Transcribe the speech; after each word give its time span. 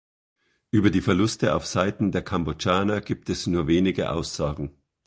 Über 0.71 0.89
die 0.89 1.01
Verluste 1.01 1.53
auf 1.53 1.67
Seiten 1.67 2.11
der 2.11 2.23
Kambodschaner 2.23 3.01
gibt 3.01 3.29
es 3.29 3.45
nur 3.45 3.67
wenige 3.67 4.11
Aussagen. 4.11 4.75